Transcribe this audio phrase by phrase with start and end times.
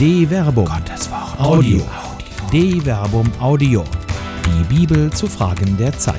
[0.00, 0.64] De Verbum.
[0.64, 1.38] Gottes Wort.
[1.38, 1.82] Audio.
[2.50, 3.84] De Verbum Audio.
[4.46, 6.16] Die Bibel zu Fragen der Zeit.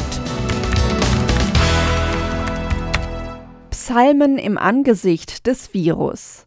[3.72, 6.46] Psalmen im Angesicht des Virus.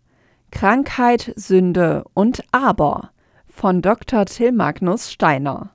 [0.53, 3.11] Krankheit, Sünde und Aber
[3.49, 4.27] von Dr.
[4.27, 5.75] Till Magnus Steiner.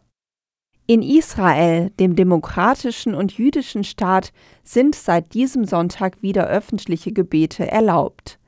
[0.88, 4.32] In Israel, dem demokratischen und jüdischen Staat,
[4.64, 8.39] sind seit diesem Sonntag wieder öffentliche Gebete erlaubt.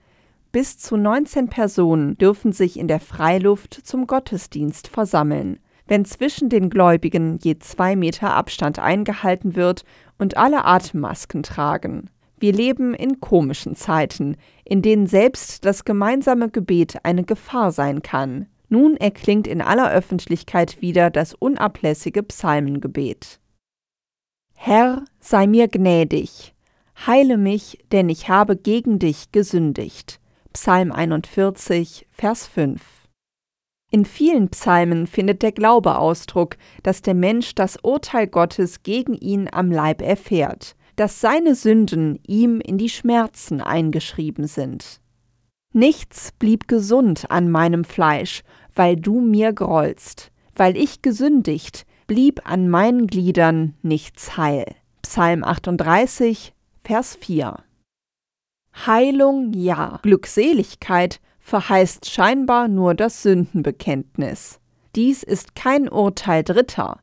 [0.51, 6.69] Bis zu 19 Personen dürfen sich in der Freiluft zum Gottesdienst versammeln, wenn zwischen den
[6.69, 9.85] Gläubigen je zwei Meter Abstand eingehalten wird
[10.17, 12.09] und alle Atemmasken tragen.
[12.37, 18.47] Wir leben in komischen Zeiten, in denen selbst das gemeinsame Gebet eine Gefahr sein kann.
[18.67, 23.39] Nun erklingt in aller Öffentlichkeit wieder das unablässige Psalmengebet.
[24.53, 26.53] Herr, sei mir gnädig,
[27.05, 30.20] heile mich, denn ich habe gegen dich gesündigt.
[30.53, 32.81] Psalm 41, Vers 5.
[33.89, 39.47] In vielen Psalmen findet der Glaube Ausdruck, dass der Mensch das Urteil Gottes gegen ihn
[39.49, 44.99] am Leib erfährt, dass seine Sünden ihm in die Schmerzen eingeschrieben sind.
[45.73, 48.43] Nichts blieb gesund an meinem Fleisch,
[48.75, 50.31] weil du mir grollst.
[50.53, 54.65] Weil ich gesündigt, blieb an meinen Gliedern nichts heil.
[55.01, 57.55] Psalm 38, Vers 4.
[58.73, 64.59] Heilung ja, Glückseligkeit verheißt scheinbar nur das Sündenbekenntnis.
[64.95, 66.99] Dies ist kein Urteil Dritter,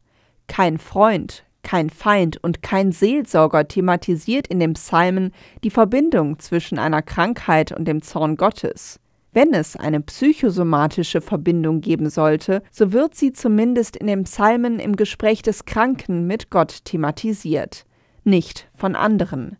[0.46, 5.32] kein Freund, kein Feind und kein Seelsorger thematisiert in dem Psalmen
[5.64, 9.00] die Verbindung zwischen einer Krankheit und dem Zorn Gottes.
[9.32, 14.96] Wenn es eine psychosomatische Verbindung geben sollte, so wird sie zumindest in den Psalmen im
[14.96, 17.84] Gespräch des Kranken mit Gott thematisiert,
[18.24, 19.58] nicht von anderen.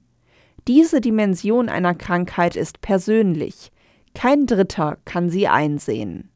[0.69, 3.72] Diese Dimension einer Krankheit ist persönlich,
[4.14, 6.30] kein Dritter kann sie einsehen.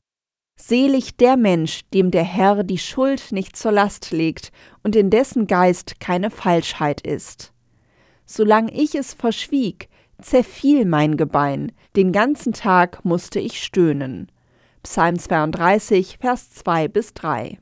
[0.59, 4.51] Selig der Mensch, dem der Herr die Schuld nicht zur Last legt
[4.83, 7.53] und in dessen Geist keine Falschheit ist.
[8.25, 9.91] Solang ich es verschwieg,
[10.23, 14.33] zerfiel mein Gebein, den ganzen Tag musste ich stöhnen.
[14.83, 17.59] Psalm 32, Vers 2 bis 3.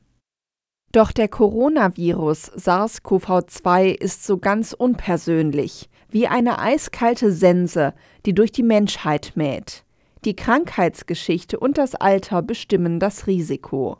[0.93, 7.93] Doch der Coronavirus SARS-CoV-2 ist so ganz unpersönlich, wie eine eiskalte Sense,
[8.25, 9.83] die durch die Menschheit mäht.
[10.23, 13.97] Die Krankheitsgeschichte und das Alter bestimmen das Risiko.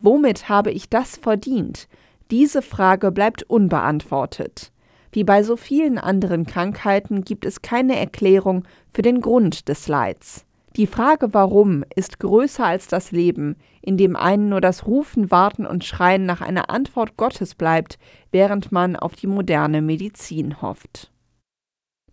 [0.00, 1.88] Womit habe ich das verdient?
[2.30, 4.72] Diese Frage bleibt unbeantwortet.
[5.12, 10.44] Wie bei so vielen anderen Krankheiten gibt es keine Erklärung für den Grund des Leids.
[10.76, 15.64] Die Frage warum ist größer als das Leben, in dem einen nur das Rufen, Warten
[15.64, 17.98] und Schreien nach einer Antwort Gottes bleibt,
[18.30, 21.10] während man auf die moderne Medizin hofft.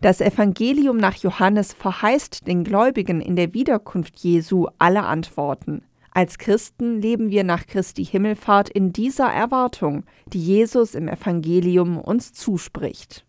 [0.03, 5.85] Das Evangelium nach Johannes verheißt den Gläubigen in der Wiederkunft Jesu alle Antworten.
[6.11, 12.33] Als Christen leben wir nach Christi Himmelfahrt in dieser Erwartung, die Jesus im Evangelium uns
[12.33, 13.25] zuspricht.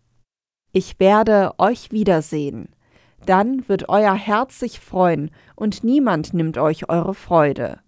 [0.73, 2.67] Ich werde euch wiedersehen.
[3.25, 7.79] Dann wird euer Herz sich freuen, und niemand nimmt euch eure Freude.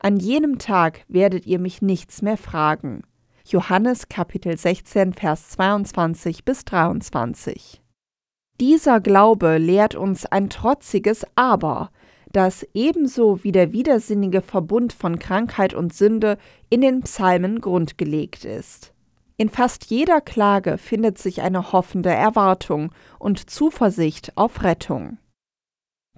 [0.00, 3.04] An jenem Tag werdet ihr mich nichts mehr fragen.
[3.46, 7.83] Johannes Kapitel 16, Vers 22 bis 23.
[8.60, 11.90] Dieser Glaube lehrt uns ein trotziges Aber,
[12.32, 16.38] das ebenso wie der widersinnige Verbund von Krankheit und Sünde
[16.70, 18.92] in den Psalmen grundgelegt ist.
[19.36, 25.18] In fast jeder Klage findet sich eine hoffende Erwartung und Zuversicht auf Rettung.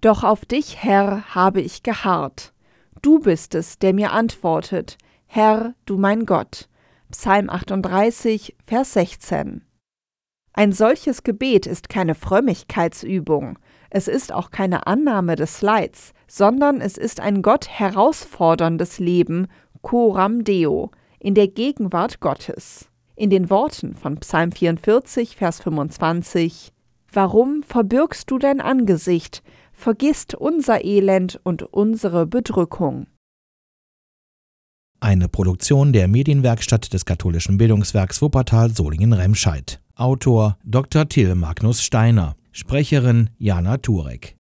[0.02, 2.52] Doch auf dich, Herr, habe ich geharrt.
[3.00, 6.68] Du bist es, der mir antwortet, Herr, du mein Gott.
[7.10, 9.65] Psalm 38, Vers 16.
[10.58, 13.58] Ein solches Gebet ist keine Frömmigkeitsübung,
[13.90, 19.48] es ist auch keine Annahme des Leids, sondern es ist ein Gott herausforderndes Leben,
[19.82, 22.88] coram Deo, in der Gegenwart Gottes.
[23.16, 26.72] In den Worten von Psalm 44, Vers 25
[27.12, 29.42] Warum verbürgst du dein Angesicht,
[29.72, 33.08] vergisst unser Elend und unsere Bedrückung?
[35.00, 39.80] Eine Produktion der Medienwerkstatt des katholischen Bildungswerks Wuppertal Solingen-Remscheid.
[39.98, 41.06] Autor Dr.
[41.06, 42.34] Till Magnus Steiner.
[42.52, 44.34] Sprecherin Jana Turek